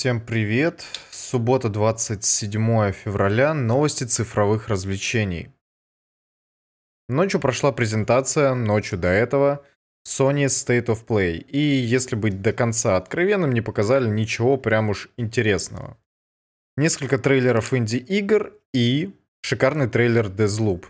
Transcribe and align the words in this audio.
Всем 0.00 0.18
привет! 0.18 0.82
Суббота, 1.10 1.68
27 1.68 2.92
февраля. 2.92 3.52
Новости 3.52 4.04
цифровых 4.04 4.68
развлечений. 4.68 5.50
Ночью 7.10 7.38
прошла 7.38 7.70
презентация, 7.70 8.54
ночью 8.54 8.98
до 8.98 9.08
этого, 9.08 9.62
Sony 10.08 10.46
State 10.46 10.86
of 10.86 11.04
Play. 11.06 11.36
И 11.40 11.58
если 11.58 12.16
быть 12.16 12.40
до 12.40 12.54
конца 12.54 12.96
откровенным, 12.96 13.52
не 13.52 13.60
показали 13.60 14.08
ничего 14.08 14.56
прям 14.56 14.88
уж 14.88 15.10
интересного. 15.18 15.98
Несколько 16.78 17.18
трейлеров 17.18 17.74
инди-игр 17.74 18.54
и 18.72 19.14
шикарный 19.42 19.86
трейлер 19.86 20.28
Deathloop. 20.28 20.86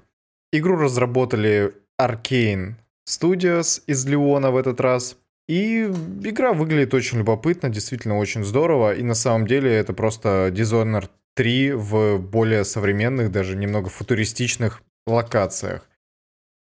Игру 0.53 0.77
разработали 0.77 1.75
Arcane 2.01 2.75
Studios 3.09 3.83
из 3.89 4.07
Леона 4.07 4.53
в 4.53 4.57
этот 4.57 4.81
раз– 4.81 5.17
и 5.51 5.87
игра 6.23 6.53
выглядит 6.53 6.95
очень 6.95 7.19
любопытно, 7.19 7.71
действительно 7.71 8.19
очень 8.19 8.45
здорово. 8.45 8.95
И 8.95 9.03
на 9.03 9.15
самом 9.15 9.49
деле 9.49 9.69
это 9.73 9.93
просто 9.93 10.53
Dishonored 10.55 11.11
3 11.35 11.73
в 11.73 12.19
более 12.19 12.65
современных, 12.65 13.33
даже 13.33 13.57
немного 13.57 13.89
футуристичных 13.89 14.81
локациях. 15.09 15.89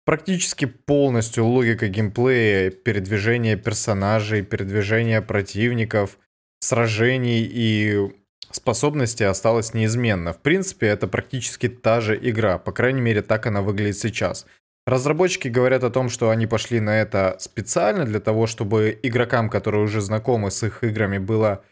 Практически 0.04 0.66
полностью 0.66 1.46
логика 1.46 1.88
геймплея, 1.88 2.70
передвижение 2.70 3.56
персонажей, 3.56 4.42
передвижение 4.42 5.20
противников, 5.20 6.16
сражений 6.60 7.42
и 7.42 8.12
способности 8.52 9.24
осталась 9.24 9.74
неизменна. 9.74 10.32
В 10.32 10.38
принципе, 10.38 10.86
это 10.86 11.08
практически 11.08 11.68
та 11.68 12.00
же 12.00 12.16
игра, 12.16 12.58
по 12.58 12.70
крайней 12.70 13.00
мере, 13.00 13.22
так 13.22 13.48
она 13.48 13.62
выглядит 13.62 13.98
сейчас. 13.98 14.46
Разработчики 14.86 15.48
говорят 15.48 15.82
о 15.82 15.90
том, 15.90 16.08
что 16.08 16.30
они 16.30 16.46
пошли 16.46 16.78
на 16.78 17.00
это 17.00 17.36
специально 17.40 18.04
для 18.04 18.20
того, 18.20 18.46
чтобы 18.46 18.96
игрокам, 19.02 19.50
которые 19.50 19.82
уже 19.82 20.00
знакомы 20.00 20.52
с 20.52 20.62
их 20.62 20.84
играми, 20.84 21.18
было 21.18 21.64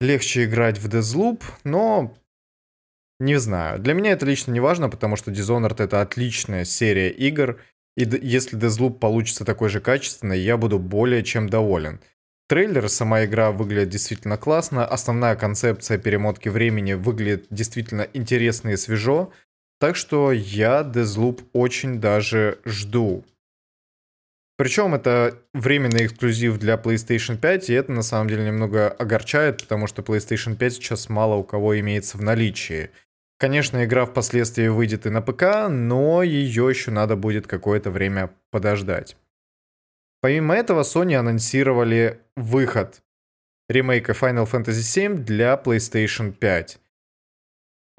легче 0.00 0.44
играть 0.44 0.78
в 0.78 0.88
Deathloop, 0.88 1.42
но 1.64 2.14
не 3.18 3.36
знаю. 3.36 3.78
Для 3.78 3.94
меня 3.94 4.12
это 4.12 4.26
лично 4.26 4.52
не 4.52 4.60
важно, 4.60 4.90
потому 4.90 5.16
что 5.16 5.30
Dishonored 5.30 5.82
это 5.82 6.02
отличная 6.02 6.64
серия 6.64 7.10
игр, 7.10 7.60
и 7.96 8.02
если 8.22 8.58
Deathloop 8.58 8.98
получится 8.98 9.46
такой 9.46 9.70
же 9.70 9.80
качественный, 9.80 10.38
я 10.38 10.58
буду 10.58 10.78
более 10.78 11.24
чем 11.24 11.48
доволен. 11.48 12.00
Трейлер, 12.48 12.88
сама 12.88 13.24
игра 13.24 13.52
выглядит 13.52 13.88
действительно 13.88 14.36
классно, 14.36 14.86
основная 14.86 15.34
концепция 15.34 15.98
перемотки 15.98 16.48
времени 16.48 16.92
выглядит 16.92 17.46
действительно 17.50 18.06
интересно 18.12 18.70
и 18.70 18.76
свежо, 18.76 19.32
так 19.78 19.96
что 19.96 20.32
я 20.32 20.82
Deathloop 20.82 21.44
очень 21.52 22.00
даже 22.00 22.58
жду. 22.64 23.24
Причем 24.56 24.94
это 24.94 25.38
временный 25.54 26.06
эксклюзив 26.06 26.58
для 26.58 26.74
PlayStation 26.74 27.36
5, 27.36 27.70
и 27.70 27.74
это 27.74 27.92
на 27.92 28.02
самом 28.02 28.28
деле 28.28 28.44
немного 28.44 28.88
огорчает, 28.88 29.62
потому 29.62 29.86
что 29.86 30.02
PlayStation 30.02 30.56
5 30.56 30.74
сейчас 30.74 31.08
мало 31.08 31.36
у 31.36 31.44
кого 31.44 31.78
имеется 31.78 32.18
в 32.18 32.22
наличии. 32.22 32.90
Конечно, 33.38 33.84
игра 33.84 34.04
впоследствии 34.04 34.66
выйдет 34.66 35.06
и 35.06 35.10
на 35.10 35.22
ПК, 35.22 35.68
но 35.70 36.24
ее 36.24 36.68
еще 36.68 36.90
надо 36.90 37.14
будет 37.14 37.46
какое-то 37.46 37.92
время 37.92 38.30
подождать. 38.50 39.16
Помимо 40.20 40.56
этого, 40.56 40.82
Sony 40.82 41.14
анонсировали 41.14 42.20
выход 42.36 43.00
ремейка 43.68 44.10
Final 44.10 44.50
Fantasy 44.50 44.82
VII 44.82 45.14
для 45.18 45.54
PlayStation 45.54 46.32
5. 46.32 46.80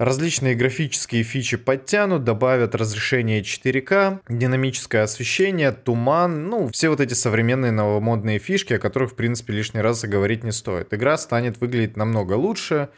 Различные 0.00 0.54
графические 0.54 1.22
фичи 1.24 1.58
подтянут, 1.58 2.24
добавят 2.24 2.74
разрешение 2.74 3.42
4К, 3.42 4.20
динамическое 4.30 5.02
освещение, 5.02 5.72
туман, 5.72 6.48
ну, 6.48 6.68
все 6.68 6.88
вот 6.88 7.02
эти 7.02 7.12
современные 7.12 7.70
новомодные 7.70 8.38
фишки, 8.38 8.72
о 8.72 8.78
которых, 8.78 9.10
в 9.12 9.14
принципе, 9.14 9.52
лишний 9.52 9.82
раз 9.82 10.02
говорить 10.04 10.42
не 10.42 10.52
стоит. 10.52 10.94
Игра 10.94 11.18
станет 11.18 11.60
выглядеть 11.60 11.98
намного 11.98 12.32
лучше, 12.32 12.88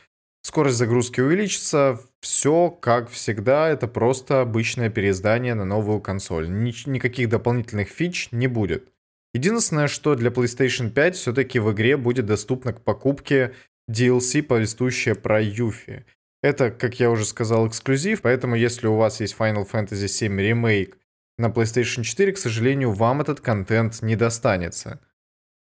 скорость 0.43 0.77
загрузки 0.77 1.21
увеличится, 1.21 1.99
все, 2.21 2.71
как 2.71 3.11
всегда, 3.11 3.69
это 3.69 3.89
просто 3.89 4.41
обычное 4.41 4.89
переиздание 4.89 5.55
на 5.55 5.65
новую 5.65 6.01
консоль. 6.01 6.49
Ни 6.49 6.73
никаких 6.89 7.29
дополнительных 7.29 7.89
фич 7.89 8.29
не 8.31 8.47
будет. 8.47 8.93
Единственное, 9.35 9.89
что 9.89 10.15
для 10.15 10.31
PlayStation 10.31 10.89
5 10.89 11.17
все-таки 11.17 11.59
в 11.59 11.73
игре 11.73 11.97
будет 11.97 12.27
доступно 12.27 12.73
к 12.73 12.81
покупке 12.81 13.55
DLC, 13.91 14.45
повествующая 14.45 15.17
про 15.17 15.43
Юфи. 15.43 16.05
Это, 16.43 16.73
как 16.73 16.99
я 16.99 17.11
уже 17.11 17.25
сказал, 17.25 17.69
эксклюзив, 17.69 18.21
поэтому 18.23 18.57
если 18.57 18.89
у 18.89 18.97
вас 18.97 19.21
есть 19.21 19.37
Final 19.39 19.69
Fantasy 19.71 20.07
VII 20.07 20.53
Remake 20.53 20.95
на 21.39 21.47
PlayStation 21.47 22.03
4, 22.03 22.33
к 22.33 22.39
сожалению, 22.39 22.91
вам 22.91 23.21
этот 23.21 23.41
контент 23.41 24.03
не 24.03 24.17
достанется. 24.17 25.01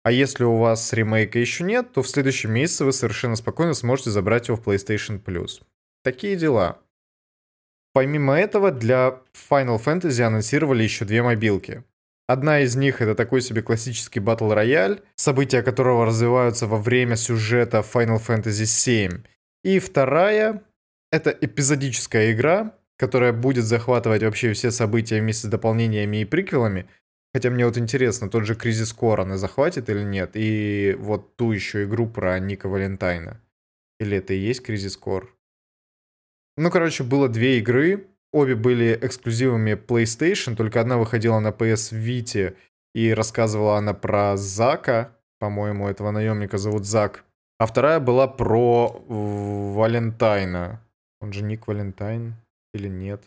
А 0.03 0.11
если 0.11 0.43
у 0.43 0.57
вас 0.57 0.91
ремейка 0.93 1.39
еще 1.39 1.63
нет, 1.63 1.93
то 1.93 2.01
в 2.01 2.07
следующем 2.07 2.51
месяце 2.51 2.83
вы 2.85 2.91
совершенно 2.91 3.37
спокойно 3.37 3.73
сможете 3.73 4.11
забрать 4.11 4.49
его 4.49 4.57
в 4.57 4.65
PlayStation 4.65 5.23
Plus. 5.23 5.61
Такие 6.03 6.35
дела. 6.35 6.79
Помимо 7.93 8.37
этого, 8.37 8.71
для 8.71 9.21
Final 9.49 9.81
Fantasy 9.83 10.21
анонсировали 10.21 10.83
еще 10.83 11.05
две 11.05 11.23
мобилки. 11.23 11.83
Одна 12.27 12.59
из 12.59 12.75
них 12.75 13.01
это 13.01 13.15
такой 13.15 13.41
себе 13.41 13.61
классический 13.61 14.19
батл 14.19 14.51
рояль, 14.51 15.01
события 15.15 15.63
которого 15.63 16.05
развиваются 16.05 16.67
во 16.67 16.77
время 16.77 17.15
сюжета 17.15 17.79
Final 17.79 18.21
Fantasy 18.21 18.63
VII– 18.63 19.25
и 19.67 19.79
вторая— 19.79 20.63
это 21.11 21.29
эпизодическая 21.29 22.31
игра, 22.31 22.73
которая 22.97 23.33
будет 23.33 23.65
захватывать 23.65 24.23
вообще 24.23 24.53
все 24.53 24.71
события 24.71 25.19
вместе 25.19 25.47
с 25.47 25.49
дополнениями 25.49 26.21
и 26.21 26.25
приквелами. 26.25 26.87
Хотя 27.33 27.49
мне 27.49 27.65
вот 27.65 27.77
интересно, 27.77 28.29
тот 28.29 28.45
же 28.45 28.55
Кризис 28.55 28.93
Кор 28.93 29.27
захватит 29.35 29.89
или 29.89 30.03
нет? 30.03 30.31
И 30.35 30.95
вот 30.97 31.35
ту 31.35 31.51
еще 31.51 31.83
игру 31.83 32.07
про 32.07 32.39
Ника 32.39 32.69
Валентайна. 32.69 33.41
Или 33.99 34.19
это 34.19 34.33
и 34.33 34.37
есть 34.37 34.63
Кризис 34.63 34.95
Кор? 34.95 35.35
Ну, 36.55 36.71
короче, 36.71 37.03
было 37.03 37.27
две 37.27 37.57
игры. 37.59 38.07
Обе 38.31 38.55
были 38.55 38.97
эксклюзивами 39.01 39.73
PlayStation, 39.73 40.55
только 40.55 40.79
одна 40.79 40.97
выходила 40.97 41.39
на 41.39 41.49
PS 41.49 41.91
Vita 41.91 42.55
и 42.95 43.13
рассказывала 43.13 43.77
она 43.77 43.93
про 43.93 44.37
Зака. 44.37 45.13
По-моему, 45.39 45.89
этого 45.89 46.11
наемника 46.11 46.57
зовут 46.57 46.85
Зак. 46.85 47.25
А 47.59 47.65
вторая 47.65 47.99
была 47.99 48.27
про 48.27 49.03
Валентайна. 49.07 50.81
Он 51.19 51.33
же 51.33 51.43
Ник 51.43 51.67
Валентайн 51.67 52.35
или 52.73 52.87
нет? 52.87 53.23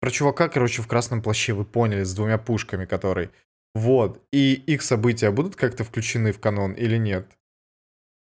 Про 0.00 0.10
чувака, 0.10 0.48
короче, 0.48 0.82
в 0.82 0.88
красном 0.88 1.22
плаще, 1.22 1.52
вы 1.52 1.64
поняли, 1.64 2.02
с 2.02 2.14
двумя 2.14 2.38
пушками, 2.38 2.86
который. 2.86 3.30
Вот. 3.74 4.20
И 4.32 4.54
их 4.54 4.82
события 4.82 5.30
будут 5.30 5.56
как-то 5.56 5.84
включены 5.84 6.32
в 6.32 6.40
канон 6.40 6.72
или 6.72 6.96
нет? 6.96 7.26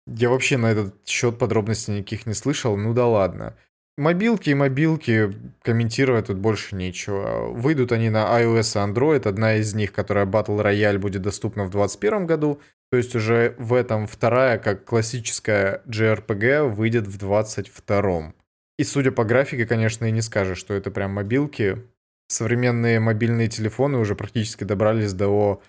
Я 0.07 0.29
вообще 0.29 0.57
на 0.57 0.67
этот 0.67 0.95
счет 1.06 1.38
подробностей 1.38 1.97
никаких 1.97 2.25
не 2.25 2.33
слышал. 2.33 2.77
Ну 2.77 2.94
да 2.94 3.07
ладно. 3.07 3.57
Мобилки 3.97 4.51
и 4.51 4.53
мобилки, 4.53 5.33
комментировать 5.63 6.27
тут 6.27 6.38
больше 6.38 6.75
нечего. 6.75 7.51
Выйдут 7.51 7.91
они 7.91 8.09
на 8.09 8.39
iOS 8.39 8.75
и 8.75 8.91
Android. 8.91 9.27
Одна 9.27 9.56
из 9.56 9.73
них, 9.73 9.91
которая 9.91 10.25
Battle 10.25 10.63
Royale, 10.63 11.00
будет 11.00 11.23
доступна 11.23 11.66
в 11.66 11.72
2021 11.72 12.27
году. 12.27 12.61
То 12.90 12.98
есть 12.98 13.16
уже 13.16 13.56
в 13.58 13.74
этом 13.74 14.08
вторая, 14.08 14.58
как 14.58 14.86
классическая 14.86 15.81
JRPG, 15.88 16.70
выйдет 16.70 17.06
в 17.08 17.18
22 17.18 18.34
И 18.78 18.84
судя 18.84 19.12
по 19.12 19.25
графике, 19.25 19.66
конечно, 19.66 20.06
и 20.06 20.12
не 20.12 20.22
скажешь, 20.22 20.58
что 20.58 20.74
это 20.74 20.90
прям 20.90 21.12
мобилки. 21.12 21.86
Современные 22.30 23.00
мобильные 23.00 23.50
телефоны 23.50 23.98
уже 23.98 24.16
практически 24.16 24.64
добрались 24.64 25.14
до 25.14 25.62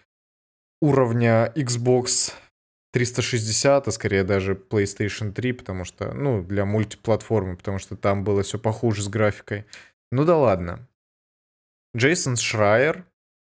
уровня 0.81 1.53
Xbox 1.55 2.33
360, 2.93 3.89
а 3.89 3.91
скорее 3.91 4.25
даже 4.25 4.55
PlayStation 4.55 5.33
3, 5.33 5.53
потому 5.53 5.85
что, 5.85 6.12
ну, 6.12 6.43
для 6.43 6.65
мультиплатформы, 6.65 7.56
потому 7.56 7.79
что 7.79 7.97
там 7.97 8.25
было 8.25 8.43
все 8.43 8.59
похуже 8.59 9.03
с 9.03 9.09
графикой. 9.09 9.67
Ну 10.11 10.25
да 10.25 10.37
ладно. 10.37 10.89
Джейсон 11.97 12.37
Шрайер 12.37 13.05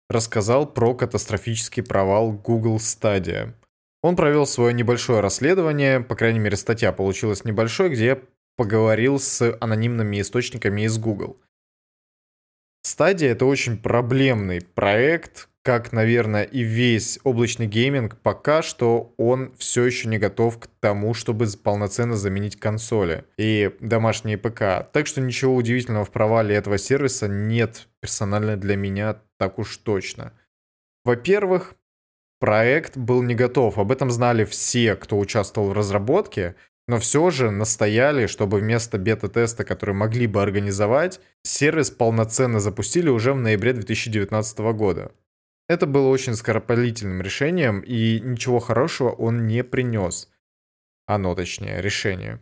рассказал 0.09 0.71
про 0.71 0.95
катастрофический 0.95 1.83
провал 1.83 2.33
Google 2.33 2.77
Stadia. 2.77 3.55
Он 4.03 4.17
провел 4.17 4.47
свое 4.47 4.73
небольшое 4.73 5.21
расследование, 5.21 6.01
по 6.01 6.17
крайней 6.17 6.39
мере 6.39 6.57
статья 6.57 6.93
получилась 6.93 7.45
небольшой, 7.45 7.91
где 7.91 8.23
поговорил 8.57 9.19
с 9.19 9.57
анонимными 9.61 10.21
источниками 10.21 10.83
из 10.83 10.99
Google. 10.99 11.39
Stadia 12.87 13.29
это 13.29 13.45
очень 13.45 13.77
проблемный 13.77 14.63
проект, 14.63 15.49
как, 15.63 15.93
наверное, 15.93 16.45
и 16.45 16.63
весь 16.63 17.19
облачный 17.25 17.67
гейминг, 17.67 18.17
пока 18.19 18.63
что 18.63 19.13
он 19.19 19.55
все 19.59 19.85
еще 19.85 20.09
не 20.09 20.19
готов 20.19 20.59
к 20.59 20.69
тому, 20.81 21.13
чтобы 21.13 21.47
полноценно 21.63 22.17
заменить 22.17 22.59
консоли 22.59 23.25
и 23.37 23.71
домашние 23.81 24.39
ПК. 24.39 24.91
Так 24.93 25.07
что 25.07 25.21
ничего 25.21 25.55
удивительного 25.55 26.07
в 26.07 26.11
провале 26.11 26.55
этого 26.55 26.79
сервиса 26.79 27.29
нет 27.29 27.89
персонально 28.01 28.57
для 28.57 28.77
меня 28.77 29.21
так 29.39 29.59
уж 29.59 29.77
точно. 29.77 30.33
Во-первых, 31.05 31.75
проект 32.41 32.97
был 32.97 33.23
не 33.23 33.37
готов. 33.37 33.79
Об 33.79 33.93
этом 33.93 34.11
знали 34.11 34.45
все, 34.45 34.97
кто 34.97 35.19
участвовал 35.19 35.69
в 35.69 35.73
разработке, 35.73 36.57
но 36.89 36.99
все 36.99 37.31
же 37.31 37.53
настояли, 37.53 38.27
чтобы 38.27 38.59
вместо 38.59 38.99
бета-теста, 38.99 39.63
который 39.63 39.95
могли 39.95 40.27
бы 40.27 40.43
организовать, 40.43 41.21
сервис 41.45 41.91
полноценно 41.93 42.59
запустили 42.59 43.09
уже 43.09 43.33
в 43.33 43.37
ноябре 43.37 43.75
2019 43.75 44.59
года. 44.75 45.13
Это 45.69 45.87
было 45.87 46.09
очень 46.09 46.35
скоропалительным 46.35 47.23
решением, 47.23 47.81
и 47.81 48.19
ничего 48.19 48.59
хорошего 48.59 49.11
он 49.11 49.47
не 49.47 49.63
принес. 49.63 50.29
Оно, 51.07 51.37
точнее, 51.37 51.81
решение. 51.81 52.41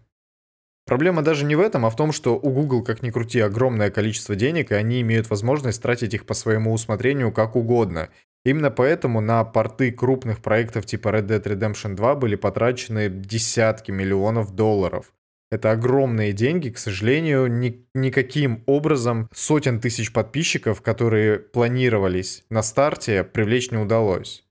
Проблема 0.87 1.21
даже 1.21 1.45
не 1.45 1.55
в 1.55 1.61
этом, 1.61 1.85
а 1.85 1.91
в 1.91 1.97
том, 1.97 2.13
что 2.13 2.39
у 2.39 2.51
Google, 2.51 2.83
как 2.83 3.03
ни 3.03 3.11
крути, 3.11 3.41
огромное 3.41 3.91
количество 3.91 4.35
денег, 4.35 4.73
и 4.73 4.75
они 4.75 5.03
имеют 5.03 5.29
возможность 5.29 5.83
тратить 5.83 6.15
их 6.15 6.25
по 6.25 6.33
своему 6.33 6.73
усмотрению 6.73 7.31
как 7.31 7.57
угодно. 7.57 8.09
Именно 8.49 8.71
поэтому 8.71 9.21
на 9.21 9.45
порты 9.45 9.93
крупных 9.93 10.41
проектов 10.41 10.87
типа 10.87 11.09
Red 11.09 11.27
Dead 11.27 11.43
Redemption 11.43 11.95
2 11.95 12.15
были 12.15 12.35
потрачены 12.35 13.11
десятки 13.11 13.91
миллионов 13.91 14.55
долларов. 14.55 15.13
Это 15.51 15.73
огромные 15.73 16.33
деньги, 16.33 16.71
к 16.71 16.79
сожалению, 16.79 17.49
ни, 17.49 17.87
никаким 17.93 18.65
образом 18.65 19.29
сотен 19.35 19.83
тысяч 19.83 20.15
подписчиков, 20.15 20.81
которые 20.81 21.39
планировались 21.39 22.47
на 22.49 22.63
старте, 22.63 23.23
привлечь 23.23 23.71
не 23.71 23.77
удалось. 23.77 24.47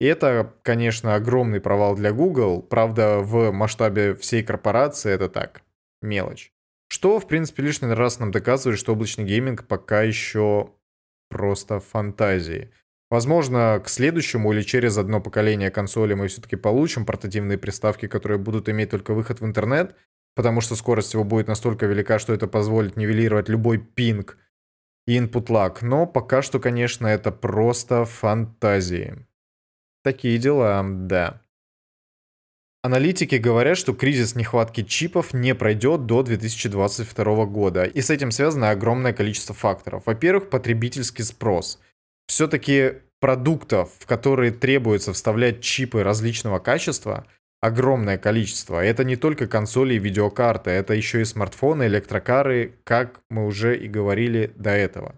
И 0.00 0.06
это, 0.06 0.54
конечно, 0.62 1.14
огромный 1.14 1.60
провал 1.60 1.96
для 1.96 2.12
Google. 2.12 2.62
Правда, 2.62 3.18
в 3.18 3.52
масштабе 3.52 4.14
всей 4.14 4.42
корпорации 4.42 5.12
это 5.12 5.28
так, 5.28 5.60
мелочь. 6.00 6.50
Что, 6.88 7.20
в 7.20 7.28
принципе, 7.28 7.62
лишний 7.62 7.92
раз 7.92 8.18
нам 8.20 8.30
доказывает, 8.30 8.80
что 8.80 8.94
облачный 8.94 9.24
гейминг 9.24 9.66
пока 9.66 10.00
еще 10.00 10.70
просто 11.28 11.80
фантазии. 11.80 12.70
Возможно, 13.14 13.80
к 13.80 13.88
следующему 13.88 14.52
или 14.52 14.62
через 14.62 14.98
одно 14.98 15.20
поколение 15.20 15.70
консоли 15.70 16.14
мы 16.14 16.26
все-таки 16.26 16.56
получим 16.56 17.06
портативные 17.06 17.56
приставки, 17.56 18.08
которые 18.08 18.38
будут 18.38 18.68
иметь 18.68 18.90
только 18.90 19.14
выход 19.14 19.40
в 19.40 19.46
интернет, 19.46 19.94
потому 20.34 20.60
что 20.60 20.74
скорость 20.74 21.14
его 21.14 21.22
будет 21.22 21.46
настолько 21.46 21.86
велика, 21.86 22.18
что 22.18 22.34
это 22.34 22.48
позволит 22.48 22.96
нивелировать 22.96 23.48
любой 23.48 23.78
пинг 23.78 24.36
и 25.06 25.16
input 25.16 25.46
lag. 25.46 25.78
Но 25.80 26.06
пока 26.06 26.42
что, 26.42 26.58
конечно, 26.58 27.06
это 27.06 27.30
просто 27.30 28.04
фантазии. 28.04 29.24
Такие 30.02 30.36
дела, 30.38 30.84
да. 30.84 31.40
Аналитики 32.82 33.36
говорят, 33.36 33.78
что 33.78 33.94
кризис 33.94 34.34
нехватки 34.34 34.82
чипов 34.82 35.32
не 35.32 35.54
пройдет 35.54 36.06
до 36.06 36.24
2022 36.24 37.46
года, 37.46 37.84
и 37.84 38.00
с 38.00 38.10
этим 38.10 38.32
связано 38.32 38.70
огромное 38.70 39.12
количество 39.12 39.54
факторов. 39.54 40.02
Во-первых, 40.06 40.50
потребительский 40.50 41.22
спрос. 41.22 41.78
Все-таки 42.26 42.94
продуктов, 43.20 43.90
в 43.98 44.06
которые 44.06 44.50
требуется 44.50 45.12
вставлять 45.12 45.60
чипы 45.60 46.02
различного 46.02 46.58
качества, 46.58 47.26
огромное 47.60 48.18
количество. 48.18 48.84
Это 48.84 49.04
не 49.04 49.16
только 49.16 49.46
консоли 49.46 49.94
и 49.94 49.98
видеокарты, 49.98 50.70
это 50.70 50.92
еще 50.92 51.22
и 51.22 51.24
смартфоны, 51.24 51.84
электрокары, 51.84 52.74
как 52.84 53.22
мы 53.30 53.46
уже 53.46 53.78
и 53.78 53.88
говорили 53.88 54.52
до 54.56 54.70
этого. 54.70 55.14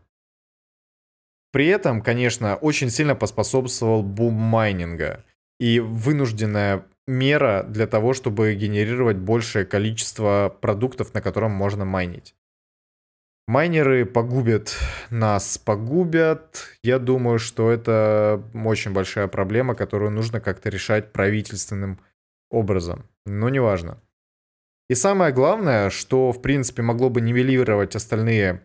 При 1.51 1.67
этом, 1.67 2.03
конечно, 2.03 2.57
очень 2.57 2.91
сильно 2.91 3.17
поспособствовал 3.17 4.03
бум 4.03 4.35
майнинга 4.35 5.25
и 5.59 5.81
вынужденная 5.81 6.87
мера 7.07 7.65
для 7.69 7.87
того, 7.87 8.13
чтобы 8.13 8.55
генерировать 8.55 9.17
большее 9.17 9.65
количество 9.65 10.57
продуктов, 10.61 11.15
на 11.15 11.21
котором 11.21 11.53
можно 11.53 11.85
майнить. 11.85 12.35
Майнеры 13.49 14.05
погубят 14.05 14.77
нас, 15.11 15.57
погубят. 15.57 16.65
Я 16.83 16.99
думаю, 16.99 17.39
что 17.39 17.71
это 17.71 18.43
очень 18.53 18.93
большая 18.93 19.29
проблема, 19.29 19.77
которую 19.77 20.11
нужно 20.11 20.41
как-то 20.41 20.69
решать 20.69 21.13
правительственным 21.13 22.01
образом. 22.51 23.09
Но 23.25 23.49
неважно. 23.49 24.01
И 24.89 24.95
самое 24.95 25.33
главное, 25.33 25.91
что, 25.91 26.33
в 26.33 26.43
принципе, 26.43 26.83
могло 26.83 27.09
бы 27.09 27.21
нивелировать 27.21 27.95
остальные, 27.95 28.63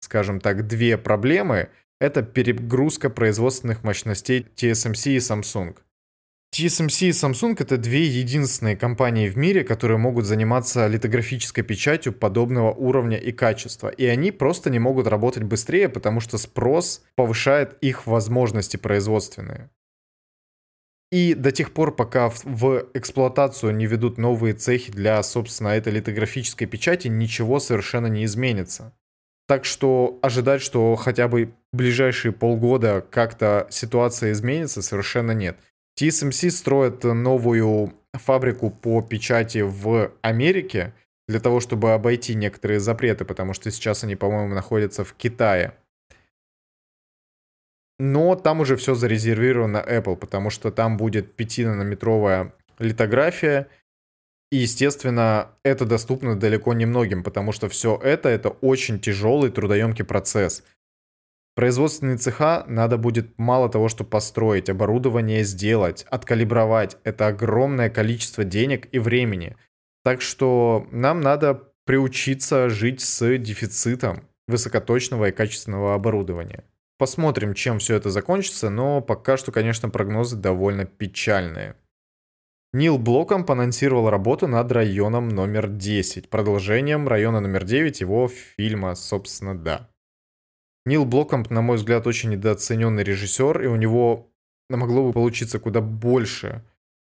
скажем 0.00 0.40
так, 0.40 0.66
две 0.66 0.96
проблемы, 0.96 1.68
это 2.00 2.22
перегрузка 2.22 3.10
производственных 3.10 3.84
мощностей 3.84 4.46
TSMC 4.56 5.10
и 5.12 5.18
Samsung. 5.18 5.76
TSMC 6.54 7.06
и 7.06 7.10
Samsung 7.10 7.56
это 7.58 7.76
две 7.76 8.04
единственные 8.04 8.76
компании 8.76 9.28
в 9.28 9.36
мире, 9.36 9.64
которые 9.64 9.98
могут 9.98 10.24
заниматься 10.24 10.86
литографической 10.86 11.64
печатью 11.64 12.12
подобного 12.12 12.72
уровня 12.72 13.16
и 13.16 13.32
качества. 13.32 13.88
И 13.88 14.06
они 14.06 14.30
просто 14.30 14.70
не 14.70 14.78
могут 14.78 15.08
работать 15.08 15.42
быстрее, 15.42 15.88
потому 15.88 16.20
что 16.20 16.38
спрос 16.38 17.02
повышает 17.16 17.76
их 17.80 18.06
возможности 18.06 18.76
производственные. 18.76 19.68
И 21.10 21.34
до 21.34 21.50
тех 21.50 21.72
пор, 21.72 21.96
пока 21.96 22.30
в 22.44 22.86
эксплуатацию 22.94 23.74
не 23.74 23.86
ведут 23.86 24.16
новые 24.16 24.54
цехи 24.54 24.92
для, 24.92 25.20
собственно, 25.24 25.68
этой 25.68 25.92
литографической 25.92 26.68
печати, 26.68 27.08
ничего 27.08 27.58
совершенно 27.58 28.06
не 28.06 28.24
изменится. 28.24 28.96
Так 29.48 29.64
что 29.64 30.20
ожидать, 30.22 30.62
что 30.62 30.94
хотя 30.94 31.26
бы 31.26 31.52
ближайшие 31.72 32.30
полгода 32.30 33.04
как-то 33.10 33.66
ситуация 33.70 34.30
изменится, 34.30 34.82
совершенно 34.82 35.32
нет. 35.32 35.58
TSMC 35.98 36.50
строит 36.50 37.04
новую 37.04 37.94
фабрику 38.12 38.70
по 38.70 39.02
печати 39.02 39.58
в 39.58 40.12
Америке 40.22 40.94
для 41.28 41.40
того, 41.40 41.60
чтобы 41.60 41.92
обойти 41.92 42.34
некоторые 42.34 42.80
запреты, 42.80 43.24
потому 43.24 43.54
что 43.54 43.70
сейчас 43.70 44.04
они, 44.04 44.16
по-моему, 44.16 44.54
находятся 44.54 45.04
в 45.04 45.14
Китае. 45.14 45.74
Но 47.98 48.34
там 48.34 48.60
уже 48.60 48.76
все 48.76 48.94
зарезервировано 48.94 49.78
Apple, 49.78 50.16
потому 50.16 50.50
что 50.50 50.70
там 50.70 50.96
будет 50.96 51.38
5-нанометровая 51.40 52.52
литография. 52.78 53.68
И, 54.50 54.56
естественно, 54.56 55.52
это 55.64 55.86
доступно 55.86 56.38
далеко 56.38 56.74
не 56.74 56.86
многим, 56.86 57.22
потому 57.22 57.52
что 57.52 57.68
все 57.68 57.98
это 58.02 58.28
это 58.28 58.50
очень 58.50 58.98
тяжелый 58.98 59.50
трудоемкий 59.50 60.04
процесс. 60.04 60.64
Производственные 61.54 62.16
цеха 62.16 62.64
надо 62.66 62.98
будет 62.98 63.38
мало 63.38 63.68
того, 63.68 63.88
что 63.88 64.02
построить, 64.04 64.68
оборудование 64.68 65.44
сделать, 65.44 66.04
откалибровать. 66.10 66.96
Это 67.04 67.28
огромное 67.28 67.90
количество 67.90 68.42
денег 68.42 68.88
и 68.92 68.98
времени. 68.98 69.56
Так 70.02 70.20
что 70.20 70.88
нам 70.90 71.20
надо 71.20 71.68
приучиться 71.84 72.68
жить 72.68 73.00
с 73.00 73.38
дефицитом 73.38 74.28
высокоточного 74.48 75.28
и 75.28 75.32
качественного 75.32 75.94
оборудования. 75.94 76.64
Посмотрим, 76.98 77.54
чем 77.54 77.78
все 77.78 77.96
это 77.96 78.10
закончится, 78.10 78.68
но 78.68 79.00
пока 79.00 79.36
что, 79.36 79.52
конечно, 79.52 79.88
прогнозы 79.90 80.36
довольно 80.36 80.84
печальные. 80.84 81.76
Нил 82.72 82.98
Блоком 82.98 83.44
анонсировал 83.48 84.10
работу 84.10 84.48
над 84.48 84.70
районом 84.72 85.28
номер 85.28 85.68
10, 85.68 86.28
продолжением 86.28 87.06
района 87.06 87.40
номер 87.40 87.64
9 87.64 88.00
его 88.00 88.28
фильма, 88.28 88.96
собственно, 88.96 89.56
да. 89.56 89.88
Нил 90.86 91.04
Блоком, 91.04 91.44
на 91.48 91.62
мой 91.62 91.76
взгляд, 91.76 92.06
очень 92.06 92.30
недооцененный 92.30 93.04
режиссер, 93.04 93.62
и 93.62 93.66
у 93.66 93.76
него 93.76 94.30
могло 94.68 95.06
бы 95.06 95.12
получиться 95.12 95.58
куда 95.58 95.80
больше 95.80 96.62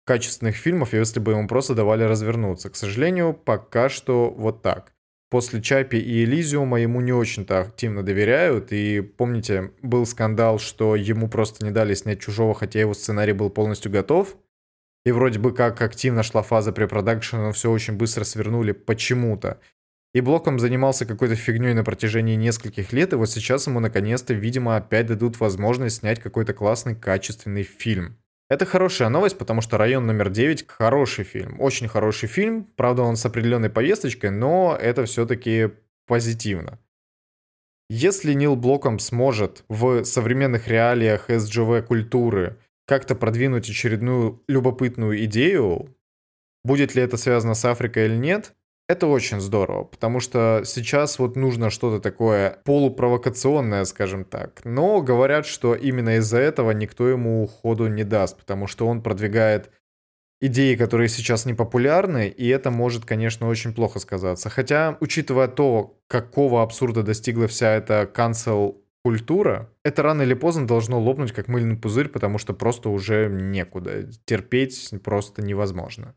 качественных 0.06 0.56
фильмов, 0.56 0.94
если 0.94 1.20
бы 1.20 1.32
ему 1.32 1.48
просто 1.48 1.74
давали 1.74 2.04
развернуться. 2.04 2.70
К 2.70 2.76
сожалению, 2.76 3.34
пока 3.34 3.90
что 3.90 4.30
вот 4.30 4.62
так 4.62 4.96
после 5.36 5.62
Чапи 5.62 5.98
и 5.98 6.24
Элизиума 6.24 6.80
ему 6.80 7.02
не 7.02 7.12
очень-то 7.12 7.60
активно 7.60 8.04
доверяют. 8.04 8.72
И 8.72 9.02
помните, 9.02 9.72
был 9.82 10.06
скандал, 10.06 10.60
что 10.60 10.96
ему 10.96 11.28
просто 11.28 11.66
не 11.66 11.72
дали 11.72 11.94
снять 11.94 12.22
чужого, 12.22 12.54
хотя 12.54 12.80
его 12.80 12.94
сценарий 12.94 13.34
был 13.34 13.50
полностью 13.50 13.92
готов. 13.92 14.38
И 15.06 15.12
вроде 15.12 15.40
бы 15.40 15.54
как 15.54 15.82
активно 15.82 16.24
шла 16.24 16.42
фаза 16.42 16.72
препродакшена, 16.72 17.48
но 17.48 17.52
все 17.52 17.70
очень 17.70 17.98
быстро 17.98 18.24
свернули 18.24 18.72
почему-то. 18.72 19.60
И 20.16 20.22
Блоком 20.22 20.60
занимался 20.60 21.06
какой-то 21.06 21.36
фигней 21.36 21.74
на 21.74 21.84
протяжении 21.84 22.38
нескольких 22.38 22.94
лет, 22.94 23.12
и 23.12 23.18
вот 23.18 23.30
сейчас 23.30 23.68
ему 23.68 23.82
наконец-то, 23.82 24.34
видимо, 24.34 24.78
опять 24.78 25.08
дадут 25.08 25.42
возможность 25.42 25.98
снять 25.98 26.22
какой-то 26.22 26.54
классный, 26.54 26.96
качественный 26.96 27.64
фильм. 27.64 28.16
Это 28.50 28.66
хорошая 28.66 29.10
новость, 29.10 29.38
потому 29.38 29.60
что 29.60 29.78
«Район 29.78 30.08
номер 30.08 30.30
9»— 30.30 30.64
хороший 30.70 31.26
фильм, 31.26 31.60
очень 31.60 31.90
хороший 31.90 32.30
фильм. 32.30 32.64
Правда, 32.78 33.02
он 33.02 33.18
с 33.18 33.26
определенной 33.26 33.70
повесточкой, 33.70 34.32
но 34.32 34.78
это 34.80 35.04
все-таки 35.04 35.72
позитивно. 36.08 36.80
Если 37.90 38.32
Нил 38.32 38.56
Блоком 38.56 39.00
сможет 39.00 39.66
в 39.68 40.06
современных 40.06 40.70
реалиях 40.70 41.30
SGV-культуры 41.30 42.58
как-то 42.88 43.16
продвинуть 43.16 43.70
очередную 43.70 44.42
любопытную 44.48 45.26
идею, 45.26 45.94
будет 46.64 46.96
ли 46.96 47.02
это 47.02 47.18
связано 47.18 47.54
с 47.54 47.66
Африкой 47.66 48.06
или 48.06 48.16
нет, 48.16 48.55
это 48.88 49.08
очень 49.08 49.40
здорово, 49.40 49.84
потому 49.84 50.20
что 50.20 50.62
сейчас 50.66 51.18
вот 51.20 51.36
нужно 51.36 51.70
что-то 51.70 52.00
такое 52.02 52.60
полупровокационное, 52.64 53.84
скажем 53.86 54.26
так. 54.26 54.62
Но 54.64 55.02
говорят, 55.02 55.46
что 55.46 55.74
именно 55.76 56.18
из-за 56.18 56.38
этого 56.38 56.72
никто 56.72 57.08
ему 57.08 57.44
уходу 57.44 57.88
не 57.88 58.04
даст, 58.04 58.38
потому 58.38 58.68
что 58.68 58.88
он 58.88 59.02
продвигает 59.02 59.72
идеи, 60.42 60.76
которые 60.76 61.10
сейчас 61.10 61.46
не 61.46 61.54
популярны, 61.54 62.28
и 62.28 62.48
это 62.48 62.70
может, 62.70 63.06
конечно, 63.06 63.48
очень 63.48 63.74
плохо 63.74 64.00
сказаться. 64.00 64.50
Хотя, 64.50 64.98
учитывая 65.00 65.48
то, 65.48 65.98
какого 66.08 66.62
абсурда 66.62 67.04
достигла 67.04 67.48
вся 67.48 67.72
эта 67.72 68.10
cancel 68.14 68.78
культура, 69.04 69.72
это 69.84 70.04
рано 70.04 70.24
или 70.24 70.34
поздно 70.34 70.68
должно 70.68 71.00
лопнуть 71.00 71.32
как 71.32 71.48
мыльный 71.48 71.78
пузырь, 71.78 72.10
потому 72.10 72.38
что 72.38 72.54
просто 72.54 72.90
уже 72.90 73.30
некуда. 73.30 74.10
Терпеть 74.26 74.92
просто 75.04 75.42
невозможно. 75.42 76.16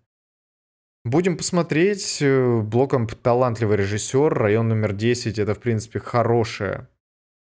Будем 1.08 1.38
посмотреть. 1.38 2.20
Э, 2.20 2.60
Блоком 2.60 3.06
талантливый 3.06 3.78
режиссер. 3.78 4.28
Район 4.34 4.68
номер 4.68 4.92
10 4.92 5.38
это, 5.38 5.54
в 5.54 5.58
принципе, 5.58 6.00
хорошая 6.00 6.90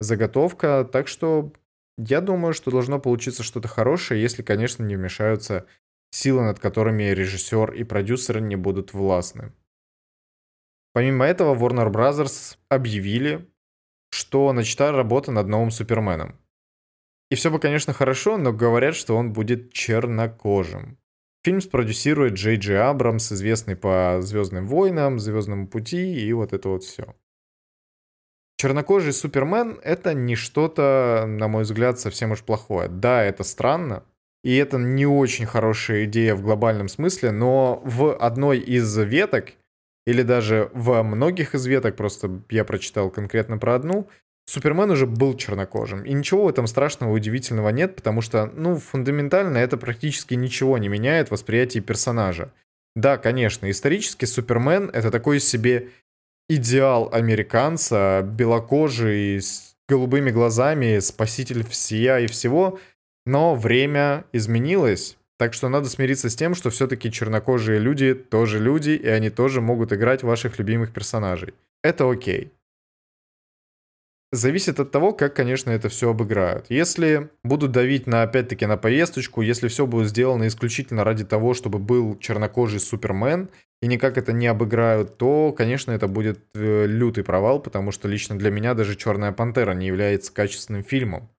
заготовка. 0.00 0.84
Так 0.92 1.06
что 1.06 1.52
я 1.96 2.20
думаю, 2.20 2.52
что 2.52 2.72
должно 2.72 2.98
получиться 2.98 3.44
что-то 3.44 3.68
хорошее, 3.68 4.20
если, 4.20 4.42
конечно, 4.42 4.82
не 4.82 4.96
вмешаются 4.96 5.66
силы 6.10 6.42
над 6.42 6.58
которыми 6.58 7.04
режиссер 7.04 7.74
и 7.74 7.84
продюсеры 7.84 8.40
не 8.40 8.56
будут 8.56 8.92
властны. 8.92 9.52
Помимо 10.92 11.24
этого, 11.24 11.54
Warner 11.54 11.92
Bros. 11.92 12.58
объявили, 12.68 13.48
что 14.10 14.52
начата 14.52 14.90
работа 14.90 15.30
над 15.30 15.46
новым 15.46 15.70
Суперменом. 15.70 16.40
И 17.30 17.36
все 17.36 17.52
бы, 17.52 17.60
конечно, 17.60 17.92
хорошо, 17.92 18.36
но 18.36 18.52
говорят, 18.52 18.96
что 18.96 19.16
он 19.16 19.32
будет 19.32 19.72
чернокожим. 19.72 20.98
Фильм 21.44 21.60
спродюсирует 21.60 22.34
Джей 22.34 22.56
Джей 22.56 22.80
Абрамс, 22.80 23.30
известный 23.30 23.76
по 23.76 24.18
«Звездным 24.22 24.66
войнам», 24.66 25.20
«Звездному 25.20 25.68
пути» 25.68 26.26
и 26.26 26.32
вот 26.32 26.54
это 26.54 26.70
вот 26.70 26.84
все. 26.84 27.14
Чернокожий 28.56 29.12
Супермен— 29.12 29.78
это 29.82 30.14
не 30.14 30.36
что-то, 30.36 31.26
на 31.28 31.48
мой 31.48 31.64
взгляд, 31.64 32.00
совсем 32.00 32.30
уж 32.30 32.42
плохое. 32.42 32.88
Да, 32.88 33.22
это 33.22 33.44
странно, 33.44 34.04
и 34.42 34.56
это 34.56 34.78
не 34.78 35.04
очень 35.04 35.44
хорошая 35.44 36.06
идея 36.06 36.34
в 36.34 36.40
глобальном 36.40 36.88
смысле, 36.88 37.30
но 37.30 37.82
в 37.84 38.16
одной 38.16 38.58
из 38.58 38.96
веток, 38.96 39.52
или 40.06 40.22
даже 40.22 40.70
во 40.72 41.02
многих 41.02 41.54
из 41.54 41.66
веток, 41.66 41.96
просто 41.96 42.40
я 42.48 42.64
прочитал 42.64 43.10
конкретно 43.10 43.58
про 43.58 43.74
одну, 43.74 44.08
Супермен 44.46 44.90
уже 44.90 45.06
был 45.06 45.36
чернокожим. 45.36 46.04
И 46.04 46.12
ничего 46.12 46.44
в 46.44 46.48
этом 46.48 46.66
страшного, 46.66 47.12
удивительного 47.12 47.70
нет, 47.70 47.96
потому 47.96 48.20
что, 48.20 48.50
ну, 48.54 48.76
фундаментально 48.76 49.58
это 49.58 49.76
практически 49.76 50.34
ничего 50.34 50.78
не 50.78 50.88
меняет 50.88 51.30
восприятие 51.30 51.82
персонажа. 51.82 52.52
Да, 52.94 53.16
конечно, 53.16 53.70
исторически 53.70 54.24
Супермен 54.24 54.90
это 54.92 55.10
такой 55.10 55.40
себе 55.40 55.88
идеал 56.48 57.08
американца, 57.12 58.22
белокожий, 58.22 59.40
с 59.40 59.74
голубыми 59.88 60.30
глазами, 60.30 60.98
спаситель 61.00 61.64
всея 61.64 62.18
и 62.18 62.26
всего, 62.26 62.78
но 63.26 63.54
время 63.54 64.24
изменилось, 64.32 65.16
так 65.38 65.54
что 65.54 65.68
надо 65.68 65.88
смириться 65.88 66.30
с 66.30 66.36
тем, 66.36 66.54
что 66.54 66.70
все-таки 66.70 67.10
чернокожие 67.10 67.78
люди 67.78 68.14
тоже 68.14 68.58
люди, 68.58 68.90
и 68.90 69.08
они 69.08 69.30
тоже 69.30 69.60
могут 69.60 69.92
играть 69.92 70.22
ваших 70.22 70.58
любимых 70.58 70.92
персонажей. 70.92 71.54
Это 71.82 72.08
окей. 72.08 72.52
Зависит 74.34 74.80
от 74.80 74.90
того, 74.90 75.12
как, 75.12 75.36
конечно, 75.36 75.70
это 75.70 75.88
все 75.88 76.10
обыграют. 76.10 76.66
Если 76.68 77.30
будут 77.44 77.70
давить 77.70 78.08
на, 78.08 78.22
опять-таки, 78.22 78.66
на 78.66 78.76
повесточку, 78.76 79.42
если 79.42 79.68
все 79.68 79.86
будет 79.86 80.08
сделано 80.08 80.48
исключительно 80.48 81.04
ради 81.04 81.24
того, 81.24 81.54
чтобы 81.54 81.78
был 81.78 82.18
чернокожий 82.18 82.80
Супермен, 82.80 83.48
и 83.80 83.86
никак 83.86 84.18
это 84.18 84.32
не 84.32 84.48
обыграют, 84.48 85.18
то, 85.18 85.54
конечно, 85.56 85.92
это 85.92 86.08
будет 86.08 86.40
э, 86.54 86.86
лютый 86.86 87.22
провал, 87.22 87.60
потому 87.60 87.92
что 87.92 88.08
лично 88.08 88.36
для 88.36 88.50
меня 88.50 88.74
даже 88.74 88.96
«Черная 88.96 89.30
пантера» 89.30 89.72
не 89.72 89.86
является 89.86 90.34
качественным 90.34 90.82
фильмом. 90.82 91.30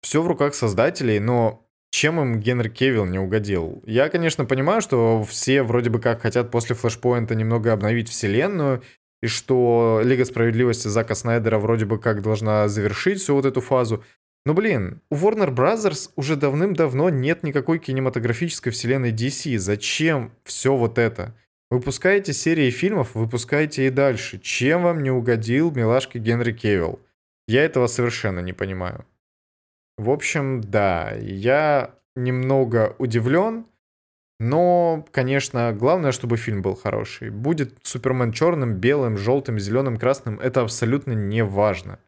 Все 0.00 0.22
в 0.22 0.28
руках 0.28 0.54
создателей, 0.54 1.18
но 1.18 1.66
чем 1.90 2.20
им 2.20 2.38
Генри 2.38 2.68
Кевилл 2.68 3.04
не 3.04 3.18
угодил? 3.18 3.82
Я, 3.84 4.08
конечно, 4.08 4.44
понимаю, 4.44 4.80
что 4.80 5.24
все 5.24 5.64
вроде 5.64 5.90
бы 5.90 6.00
как 6.00 6.22
хотят 6.22 6.52
после 6.52 6.76
флешпоинта 6.76 7.34
немного 7.34 7.72
обновить 7.72 8.08
вселенную, 8.08 8.82
и 9.22 9.28
что 9.28 10.00
Лига 10.04 10.24
Справедливости 10.24 10.88
Зака 10.88 11.14
Снайдера 11.14 11.58
вроде 11.58 11.84
бы 11.84 11.98
как 11.98 12.22
должна 12.22 12.68
завершить 12.68 13.20
всю 13.20 13.34
вот 13.34 13.46
эту 13.46 13.60
фазу. 13.60 14.04
Но, 14.44 14.54
блин, 14.54 15.00
у 15.10 15.14
Warner 15.14 15.54
Bros. 15.54 16.10
уже 16.16 16.34
давным-давно 16.34 17.08
нет 17.10 17.44
никакой 17.44 17.78
кинематографической 17.78 18.72
вселенной 18.72 19.12
DC. 19.12 19.56
Зачем 19.58 20.32
все 20.42 20.76
вот 20.76 20.98
это? 20.98 21.34
Выпускаете 21.70 22.32
серии 22.32 22.70
фильмов, 22.70 23.14
выпускайте 23.14 23.86
и 23.86 23.90
дальше. 23.90 24.38
Чем 24.40 24.82
вам 24.82 25.02
не 25.02 25.10
угодил 25.10 25.70
милашка 25.70 26.18
Генри 26.18 26.52
Кевилл? 26.52 27.00
Я 27.46 27.64
этого 27.64 27.86
совершенно 27.86 28.40
не 28.40 28.52
понимаю. 28.52 29.06
В 29.96 30.10
общем, 30.10 30.60
да, 30.60 31.12
я 31.20 31.94
немного 32.16 32.94
удивлен, 32.98 33.66
но, 34.42 35.06
конечно, 35.12 35.72
главное, 35.72 36.10
чтобы 36.10 36.36
фильм 36.36 36.62
был 36.62 36.74
хороший. 36.74 37.30
Будет 37.30 37.78
Супермен 37.84 38.32
черным, 38.32 38.74
белым, 38.74 39.16
желтым, 39.16 39.60
зеленым, 39.60 39.96
красным, 39.96 40.40
это 40.40 40.62
абсолютно 40.62 41.12
не 41.12 41.44
важно. 41.44 42.00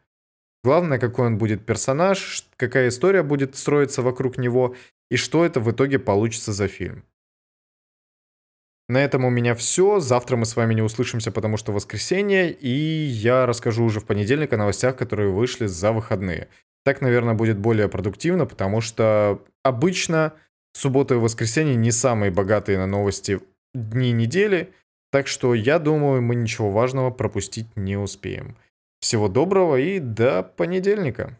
Главное, 0.61 0.99
какой 0.99 1.27
он 1.27 1.37
будет 1.37 1.65
персонаж, 1.65 2.45
какая 2.57 2.89
история 2.89 3.23
будет 3.23 3.55
строиться 3.55 4.01
вокруг 4.01 4.37
него 4.37 4.75
и 5.09 5.15
что 5.15 5.45
это 5.45 5.61
в 5.61 5.71
итоге 5.71 5.97
получится 5.97 6.51
за 6.51 6.67
фильм. 6.67 7.05
На 8.89 9.01
этом 9.01 9.23
у 9.23 9.29
меня 9.29 9.55
все. 9.55 10.01
Завтра 10.01 10.35
мы 10.35 10.45
с 10.45 10.57
вами 10.57 10.73
не 10.73 10.81
услышимся, 10.81 11.31
потому 11.31 11.55
что 11.55 11.71
воскресенье, 11.71 12.51
и 12.51 12.67
я 12.67 13.45
расскажу 13.45 13.85
уже 13.85 14.01
в 14.01 14.05
понедельник 14.05 14.51
о 14.51 14.57
новостях, 14.57 14.97
которые 14.97 15.29
вышли 15.29 15.67
за 15.67 15.93
выходные. 15.93 16.49
Так, 16.83 16.99
наверное, 16.99 17.33
будет 17.33 17.57
более 17.57 17.87
продуктивно, 17.87 18.45
потому 18.45 18.81
что 18.81 19.41
обычно 19.63 20.33
Суббота 20.75 21.15
и 21.15 21.17
воскресенье 21.17 21.75
не 21.77 21.91
самые 21.91 22.31
богатые 22.31 22.77
на 22.77 22.85
новости 22.85 23.39
дни 23.73 24.11
недели, 24.11 24.73
так 25.09 25.25
что 25.25 25.53
я 25.53 25.79
думаю, 25.79 26.21
мы 26.21 26.35
ничего 26.35 26.69
важного 26.69 27.11
пропустить 27.11 27.77
не 27.77 27.95
успеем. 27.95 28.57
Всего 28.99 29.29
доброго 29.29 29.77
и 29.77 29.99
до 29.99 30.43
понедельника. 30.43 31.39